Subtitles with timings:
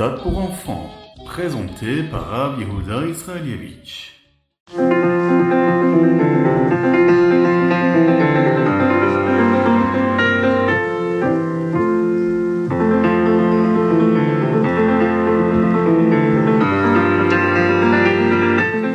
[0.00, 0.90] Ritat pour enfants,
[1.24, 2.60] présenté par Rav
[3.10, 4.12] Israelievich.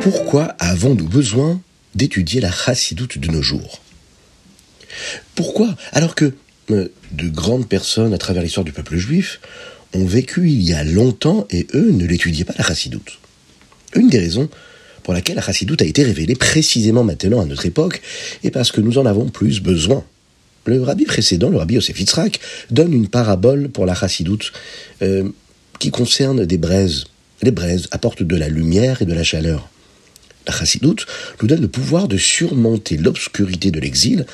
[0.00, 1.60] Pourquoi avons-nous besoin
[1.94, 3.82] d'étudier la chassidoute de nos jours?
[5.34, 6.32] Pourquoi Alors que
[6.70, 9.38] euh, de grandes personnes à travers l'histoire du peuple juif
[9.94, 13.18] ont vécu il y a longtemps et eux ne l'étudiaient pas la chassidoute.
[13.94, 14.48] Une des raisons
[15.02, 18.02] pour laquelle la chassidoute a été révélée précisément maintenant à notre époque
[18.42, 20.04] est parce que nous en avons plus besoin.
[20.66, 24.52] Le rabbi précédent, le rabbi Yosef Yitzhak, donne une parabole pour la chassidoute
[25.02, 25.28] euh,
[25.78, 27.04] qui concerne des braises.
[27.42, 29.68] Les braises apportent de la lumière et de la chaleur.
[30.46, 31.06] La chassidoute
[31.40, 34.24] nous donne le pouvoir de surmonter l'obscurité de l'exil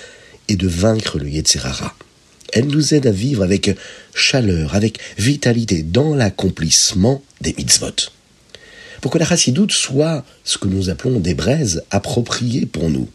[0.48, 1.96] et de vaincre le Yetzerara.
[2.52, 3.76] Elle nous aide à vivre avec
[4.14, 8.10] chaleur, avec vitalité dans l'accomplissement des mitzvot.
[9.00, 13.08] Pour que la chassidoute soit ce que nous appelons des braises appropriées pour nous,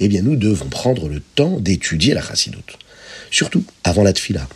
[0.00, 2.78] eh bien nous devons prendre le temps d'étudier la chassidoute.
[3.30, 4.48] Surtout avant la tfila.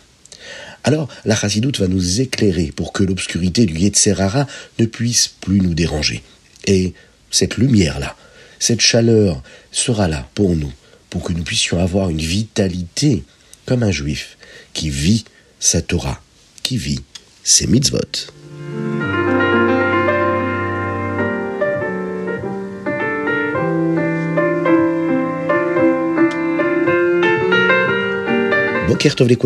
[0.83, 4.47] Alors, la chassidoute va nous éclairer pour que l'obscurité du Yetzerara
[4.79, 6.21] ne puisse plus nous déranger.
[6.67, 6.93] Et
[7.31, 8.15] cette lumière-là,
[8.59, 10.71] cette chaleur sera là pour nous,
[11.09, 13.23] pour que nous puissions avoir une vitalité
[13.65, 14.37] comme un juif
[14.73, 15.25] qui vit
[15.59, 16.21] sa Torah,
[16.63, 17.01] qui vit
[17.43, 17.99] ses mitzvot.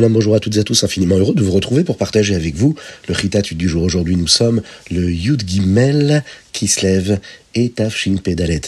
[0.09, 2.75] Bonjour à toutes et à tous, infiniment heureux de vous retrouver pour partager avec vous
[3.07, 3.83] le Ritat du jour.
[3.83, 7.19] Aujourd'hui, nous sommes le Yud Gimel qui se lève
[7.55, 8.61] et Tafshin Pedalet.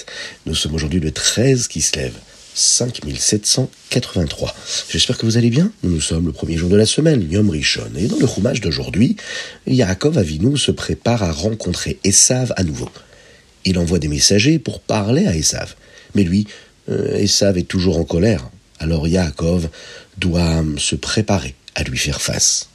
[0.46, 2.14] Nous sommes aujourd'hui le 13 qui se lève.
[2.54, 4.56] 5783.
[4.90, 5.72] J'espère que vous allez bien.
[5.84, 7.92] Nous sommes le premier jour de la semaine, Yom Rishon.
[7.98, 9.16] Et dans le roumage d'aujourd'hui,
[9.68, 12.90] Yaakov Avinu se prépare à rencontrer Esav à nouveau.
[13.66, 15.76] Il envoie des messagers pour parler à Esav.
[16.16, 16.48] Mais lui,
[16.90, 18.50] euh, Esav est toujours en colère.
[18.80, 19.70] Alors Yaakov
[20.18, 22.70] doit se préparer à lui faire face.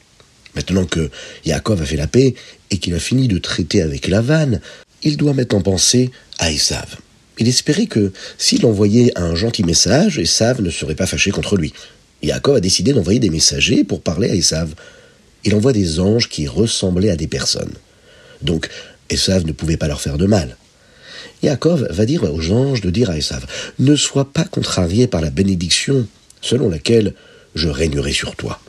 [0.55, 1.11] Maintenant que
[1.45, 2.35] Yaakov a fait la paix
[2.71, 4.59] et qu'il a fini de traiter avec Lavan,
[5.03, 6.97] il doit mettre en pensée à Esav.
[7.39, 11.73] Il espérait que s'il envoyait un gentil message, Esav ne serait pas fâché contre lui.
[12.23, 14.75] Yaakov a décidé d'envoyer des messagers pour parler à Esav.
[15.45, 17.75] Il envoie des anges qui ressemblaient à des personnes.
[18.43, 18.71] Donc,
[19.11, 20.57] Esav ne pouvait pas leur faire de mal.
[21.43, 23.47] Yaakov va dire aux anges de dire à Esav
[23.79, 26.07] Ne sois pas contrarié par la bénédiction
[26.41, 27.15] selon laquelle
[27.55, 28.61] je régnerai sur toi.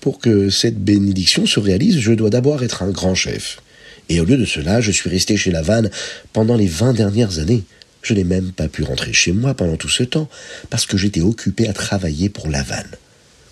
[0.00, 3.60] Pour que cette bénédiction se réalise, je dois d'abord être un grand chef.
[4.08, 5.84] Et au lieu de cela, je suis resté chez Lavan
[6.32, 7.62] pendant les vingt dernières années.
[8.02, 10.28] Je n'ai même pas pu rentrer chez moi pendant tout ce temps,
[10.70, 12.84] parce que j'étais occupé à travailler pour Lavan.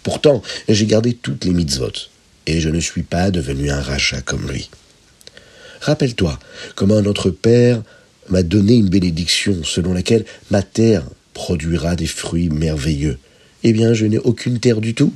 [0.03, 1.93] Pourtant, j'ai gardé toutes les mitzvot,
[2.47, 4.71] et je ne suis pas devenu un rachat comme lui.
[5.81, 6.39] Rappelle-toi
[6.75, 7.83] comment notre Père
[8.31, 11.05] m'a donné une bénédiction selon laquelle ma terre
[11.35, 13.19] produira des fruits merveilleux.
[13.63, 15.13] Eh bien, je n'ai aucune terre du tout.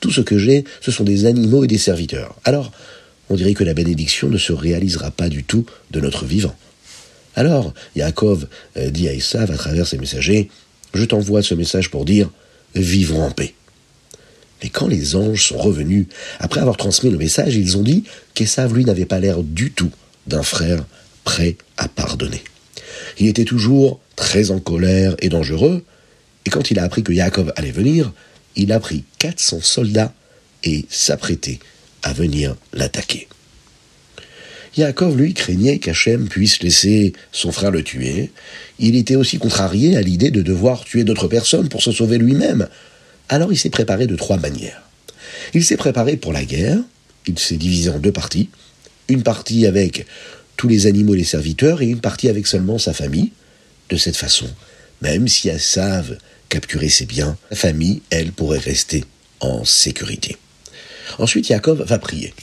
[0.00, 2.36] Tout ce que j'ai, ce sont des animaux et des serviteurs.
[2.44, 2.70] Alors,
[3.30, 6.56] on dirait que la bénédiction ne se réalisera pas du tout de notre vivant.
[7.38, 10.50] Alors, Yaakov euh, dit à Esav à travers ses messagers,
[10.92, 12.28] Je t'envoie ce message pour dire,
[12.74, 13.54] vivons en paix.
[14.60, 16.06] Mais quand les anges sont revenus,
[16.40, 18.02] après avoir transmis le message, ils ont dit
[18.34, 19.92] qu'Esav, lui, n'avait pas l'air du tout
[20.26, 20.84] d'un frère
[21.22, 22.42] prêt à pardonner.
[23.20, 25.84] Il était toujours très en colère et dangereux,
[26.44, 28.12] et quand il a appris que Yaakov allait venir,
[28.56, 30.12] il a pris 400 soldats
[30.64, 31.60] et s'apprêtait
[32.02, 33.28] à venir l'attaquer.
[34.76, 38.30] Yaakov, lui, craignait qu'Hachem puisse laisser son frère le tuer.
[38.78, 42.68] Il était aussi contrarié à l'idée de devoir tuer d'autres personnes pour se sauver lui-même.
[43.28, 44.82] Alors il s'est préparé de trois manières.
[45.54, 46.78] Il s'est préparé pour la guerre,
[47.26, 48.48] il s'est divisé en deux parties.
[49.08, 50.06] Une partie avec
[50.56, 53.32] tous les animaux et les serviteurs et une partie avec seulement sa famille.
[53.88, 54.46] De cette façon,
[55.00, 56.18] même si Assav
[56.50, 59.04] capturait ses biens, la famille, elle, pourrait rester
[59.40, 60.36] en sécurité.
[61.18, 62.34] Ensuite, Yaakov va prier.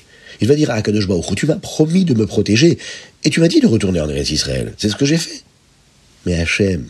[0.42, 2.78] Il va dire à Akadosh tu m'as promis de me protéger,
[3.24, 4.74] et tu m'as dit de retourner en Eretz Israël.
[4.78, 5.44] C'est ce que j'ai fait.
[6.26, 6.86] Mais Hachem,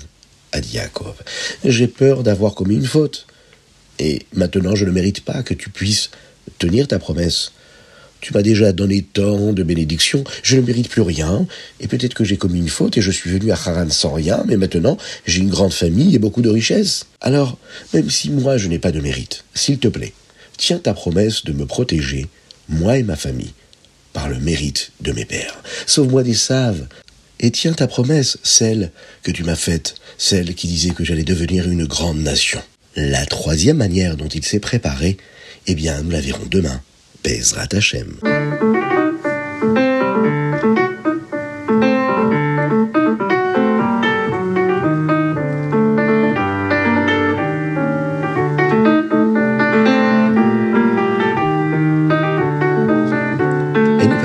[0.51, 1.15] a dit Yaakov,
[1.63, 3.27] j'ai peur d'avoir commis une faute.
[4.00, 6.09] Et maintenant, je ne mérite pas que tu puisses
[6.59, 7.51] tenir ta promesse.
[8.21, 11.45] Tu m'as déjà donné tant de bénédictions, je ne mérite plus rien,
[11.80, 14.44] et peut-être que j'ai commis une faute et je suis venu à Haran sans rien,
[14.48, 17.06] mais maintenant j'ai une grande famille et beaucoup de richesses.
[17.21, 17.59] Alors,
[17.94, 20.13] même si moi je n'ai pas de mérite, s'il te plaît,
[20.57, 22.25] tiens ta promesse de me protéger,
[22.69, 23.53] moi et ma famille,
[24.13, 25.62] par le mérite de mes pères.
[25.85, 26.88] Sauve-moi des saves,
[27.39, 28.91] et tiens ta promesse, celle
[29.23, 32.62] que tu m'as faite, celle qui disait que j'allais devenir une grande nation.
[32.95, 35.17] La troisième manière dont il s'est préparé,
[35.67, 36.81] eh bien, nous la verrons demain.
[37.23, 38.19] Bezrat Hashem.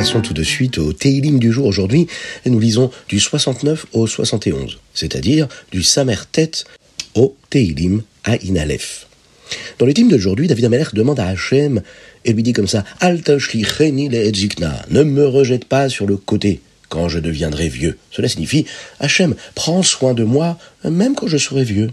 [0.01, 2.07] Passons tout de suite au Teilim du jour aujourd'hui
[2.47, 6.65] et nous lisons du 69 au 71, c'est-à-dire du Samer Tet
[7.15, 9.09] au Teilim à Inalef.
[9.79, 11.83] Dans le de d'aujourd'hui, David Ameler demande à Hachem
[12.25, 17.19] et lui dit comme ça Alta ne me rejette pas sur le côté quand je
[17.19, 17.99] deviendrai vieux.
[18.11, 18.65] Cela signifie
[19.01, 21.91] Hachem, prends soin de moi même quand je serai vieux.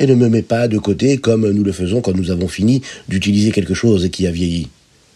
[0.00, 2.82] Et ne me mets pas de côté comme nous le faisons quand nous avons fini
[3.08, 4.66] d'utiliser quelque chose qui a vieilli.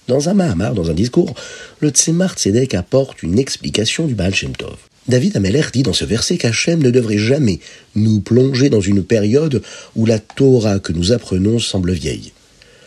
[0.09, 1.35] Dans un Mahamar, dans un discours,
[1.81, 4.79] le Tzemar Tzedek apporte une explication du Baal Shem Tov.
[5.07, 7.61] David Ameller dit dans ce verset qu'Hachem ne devrait jamais
[7.95, 9.63] nous plonger dans une période
[9.97, 12.33] où la Torah que nous apprenons semble vieille.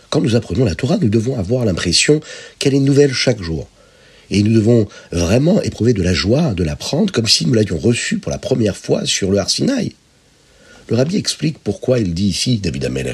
[0.09, 2.21] Quand nous apprenons la Torah, nous devons avoir l'impression
[2.57, 3.67] qu'elle est nouvelle chaque jour.
[4.31, 8.17] Et nous devons vraiment éprouver de la joie de l'apprendre comme si nous l'avions reçue
[8.17, 9.93] pour la première fois sur le Arsinaï.
[10.89, 13.13] Le rabbi explique pourquoi il dit ici, David Ameller,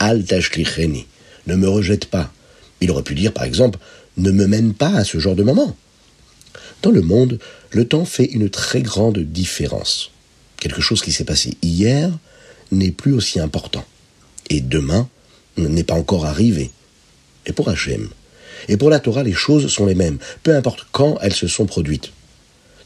[0.00, 1.06] Al tashlicheni,
[1.46, 2.32] ne me rejette pas.
[2.80, 3.78] Il aurait pu dire, par exemple,
[4.16, 5.76] ne me mène pas à ce genre de moment.
[6.82, 7.38] Dans le monde,
[7.70, 10.10] le temps fait une très grande différence.
[10.58, 12.10] Quelque chose qui s'est passé hier
[12.70, 13.84] n'est plus aussi important.
[14.50, 15.08] Et demain
[15.56, 16.70] n'est pas encore arrivé.
[17.46, 18.08] Et pour Hachem,
[18.68, 21.66] et pour la Torah, les choses sont les mêmes, peu importe quand elles se sont
[21.66, 22.12] produites.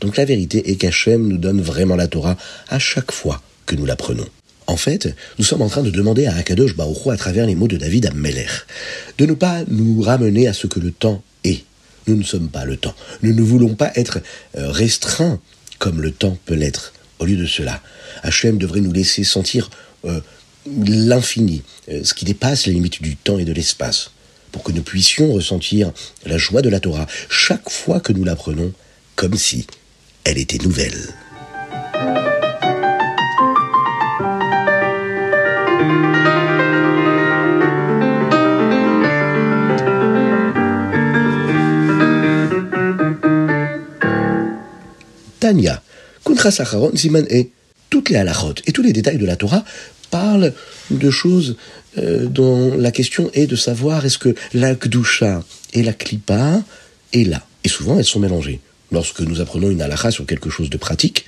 [0.00, 2.36] Donc la vérité est qu'Hachem nous donne vraiment la Torah
[2.68, 4.26] à chaque fois que nous l'apprenons.
[4.68, 7.68] En fait, nous sommes en train de demander à Akadosh Baruch à travers les mots
[7.68, 8.66] de David à Meller,
[9.16, 11.64] de ne pas nous ramener à ce que le temps est.
[12.06, 12.94] Nous ne sommes pas le temps.
[13.22, 14.18] Nous ne voulons pas être
[14.58, 15.40] euh, restreints
[15.78, 16.92] comme le temps peut l'être.
[17.18, 17.82] Au lieu de cela,
[18.22, 19.70] Hachem devrait nous laisser sentir
[20.04, 20.20] euh,
[20.86, 24.10] l'infini, euh, ce qui dépasse les limites du temps et de l'espace,
[24.52, 25.92] pour que nous puissions ressentir
[26.26, 28.74] la joie de la Torah chaque fois que nous l'apprenons,
[29.16, 29.66] comme si
[30.24, 31.14] elle était nouvelle.
[45.48, 45.82] Tanya,
[46.94, 47.48] Siman et
[47.88, 49.64] toutes les halachot et tous les détails de la Torah
[50.10, 50.52] parlent
[50.90, 51.56] de choses
[51.96, 55.42] euh, dont la question est de savoir est-ce que la Kdusha
[55.72, 56.62] et la Klippa
[57.14, 57.46] est là.
[57.64, 58.60] Et souvent, elles sont mélangées.
[58.92, 61.24] Lorsque nous apprenons une halacha sur quelque chose de pratique,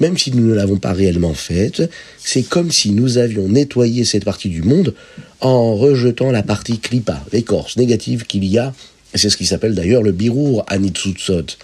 [0.00, 1.88] même si nous ne l'avons pas réellement faite,
[2.18, 4.94] c'est comme si nous avions nettoyé cette partie du monde
[5.40, 8.74] en rejetant la partie Klippa, l'écorce négative qu'il y a.
[9.14, 11.56] C'est ce qui s'appelle d'ailleurs le birour anitsutsot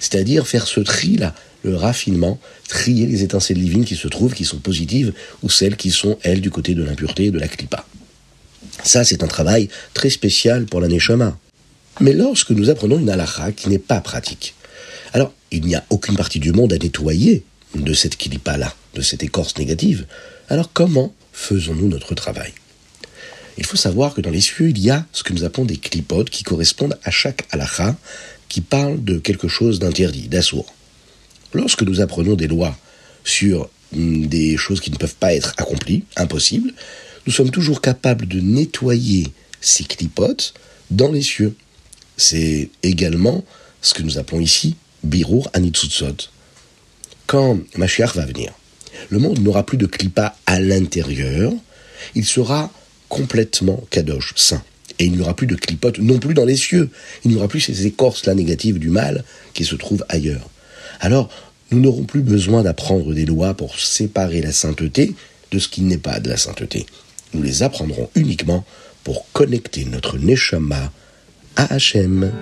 [0.00, 2.38] c'est-à-dire faire ce tri-là, le raffinement,
[2.68, 5.12] trier les étincelles divines qui se trouvent, qui sont positives,
[5.42, 7.84] ou celles qui sont, elles, du côté de l'impureté et de la clipa.
[8.84, 11.38] Ça, c'est un travail très spécial pour la Neshama.
[12.00, 14.54] Mais lorsque nous apprenons une halakha qui n'est pas pratique,
[15.12, 17.42] alors il n'y a aucune partie du monde à nettoyer
[17.74, 20.06] de cette clipa-là, de cette écorce négative,
[20.48, 22.52] alors comment faisons-nous notre travail?
[23.58, 25.78] Il faut savoir que dans les cieux, il y a ce que nous appelons des
[25.78, 27.96] clipotes qui correspondent à chaque halakha
[28.48, 30.72] qui parle de quelque chose d'interdit, d'assourd.
[31.52, 32.76] Lorsque nous apprenons des lois
[33.24, 36.72] sur mm, des choses qui ne peuvent pas être accomplies, impossibles,
[37.26, 39.28] nous sommes toujours capables de nettoyer
[39.60, 40.54] ces clipotes
[40.90, 41.54] dans les cieux.
[42.16, 43.44] C'est également
[43.82, 46.30] ce que nous appelons ici Birur Anitsutsot.
[47.26, 48.52] Quand Mashiach va venir,
[49.10, 51.52] le monde n'aura plus de clipa à l'intérieur,
[52.14, 52.70] il sera
[53.08, 54.62] complètement kadosh, saint.
[54.98, 56.90] Et il n'y aura plus de clipotes non plus dans les cieux.
[57.24, 59.24] Il n'y aura plus ces écorces-là négatives du mal
[59.54, 60.48] qui se trouvent ailleurs.
[61.00, 61.28] Alors,
[61.70, 65.14] nous n'aurons plus besoin d'apprendre des lois pour séparer la sainteté
[65.50, 66.86] de ce qui n'est pas de la sainteté.
[67.34, 68.64] Nous les apprendrons uniquement
[69.04, 70.92] pour connecter notre neshama
[71.56, 72.32] à Hachem.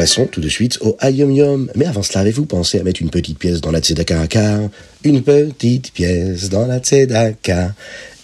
[0.00, 1.70] Passons tout de suite au Ayom Yom.
[1.74, 4.70] Mais avant cela, avez-vous pensé à mettre une petite pièce dans la Tzedaka?
[5.04, 7.74] Une petite pièce dans la Tzedaka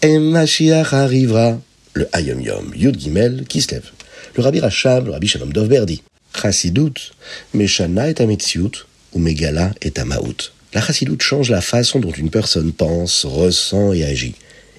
[0.00, 1.60] et Mashiach arrivera.
[1.92, 3.90] Le Ayom Yom, Yud Gimel, qui se lève.
[4.38, 6.02] Le Rabbi Rachab, le Rabbi Shalom Dovber dit
[6.34, 7.12] Chassidut,
[7.52, 10.52] Meshana et Ametziut, ou Megala et Amaout.
[10.72, 14.34] La Chassidut change la façon dont une personne pense, ressent et agit,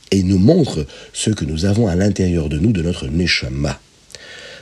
[0.09, 3.79] et nous montre ce que nous avons à l'intérieur de nous, de notre Neshama.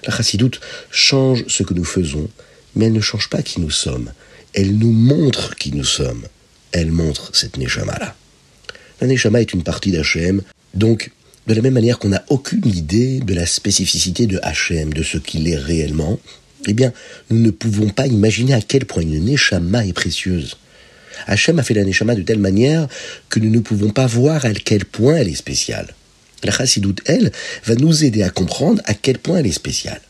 [0.05, 0.59] La chassidoute
[0.91, 2.29] change ce que nous faisons,
[2.75, 4.11] mais elle ne change pas qui nous sommes.
[4.53, 6.25] Elle nous montre qui nous sommes.
[6.71, 8.15] Elle montre cette Neshama-là.
[9.01, 10.41] La Neshama est une partie d'Hachem,
[10.73, 11.11] donc
[11.47, 15.17] de la même manière qu'on n'a aucune idée de la spécificité de Hachem, de ce
[15.17, 16.19] qu'il est réellement,
[16.67, 16.93] eh bien,
[17.29, 20.57] nous ne pouvons pas imaginer à quel point une Neshama est précieuse.
[21.27, 22.87] Hachem a fait la Neshama de telle manière
[23.29, 25.93] que nous ne pouvons pas voir à quel point elle est spéciale.
[26.43, 27.31] La chassidoute, elle,
[27.65, 30.01] va nous aider à comprendre à quel point elle est spéciale.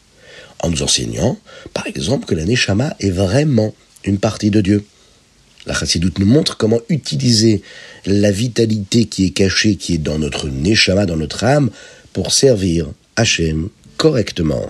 [0.59, 1.37] En nous enseignant,
[1.73, 4.85] par exemple, que la Neshama est vraiment une partie de Dieu.
[5.65, 7.63] La Chassidoute nous montre comment utiliser
[8.05, 11.71] la vitalité qui est cachée, qui est dans notre neshama, dans notre âme,
[12.13, 14.69] pour servir Hachem correctement.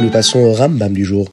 [0.00, 1.28] Nous passons au Rambam du jour.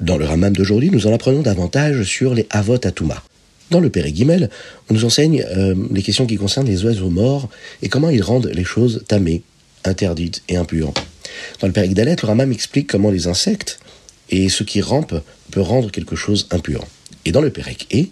[0.00, 3.22] Dans le Rambam d'aujourd'hui, nous en apprenons davantage sur les Avot Atuma.
[3.70, 4.50] Dans le Père Guimel,
[4.88, 7.48] on nous enseigne euh, les questions qui concernent les oiseaux morts
[7.82, 9.42] et comment ils rendent les choses tamées,
[9.84, 10.92] interdites et impures.
[11.60, 13.78] Dans le Père Dalet, le Rambam explique comment les insectes
[14.28, 15.14] et ce qui rampe
[15.52, 16.84] peut rendre quelque chose impur.
[17.24, 18.06] Et dans le Pérec E,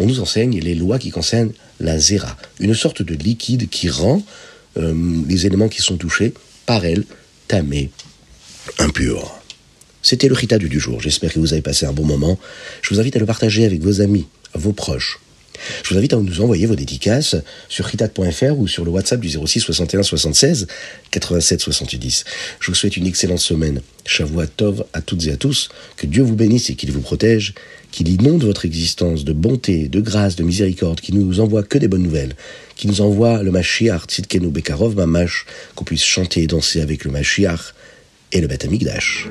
[0.00, 4.20] on nous enseigne les lois qui concernent la zéra, une sorte de liquide qui rend
[4.78, 6.34] euh, les éléments qui sont touchés
[6.66, 7.04] par elle
[7.46, 7.90] tamés,
[8.80, 9.43] impurs.
[10.04, 11.00] C'était le Rita du jour.
[11.00, 12.38] J'espère que vous avez passé un bon moment.
[12.82, 15.18] Je vous invite à le partager avec vos amis, vos proches.
[15.82, 17.36] Je vous invite à nous envoyer vos dédicaces
[17.70, 20.66] sur ritat.fr ou sur le WhatsApp du 06 61 76
[21.10, 22.24] 87 70.
[22.60, 23.80] Je vous souhaite une excellente semaine.
[24.04, 25.70] Shavua Tov à toutes et à tous.
[25.96, 27.54] Que Dieu vous bénisse et qu'il vous protège,
[27.90, 31.88] qu'il inonde votre existence de bonté, de grâce, de miséricorde, qu'il nous envoie que des
[31.88, 32.36] bonnes nouvelles,
[32.76, 37.10] qu'il nous envoie le Mashiach Tzidkenu Bekarov Mamash, qu'on puisse chanter et danser avec le
[37.10, 37.72] Mashiach
[38.32, 39.30] et le Beth Amikdash.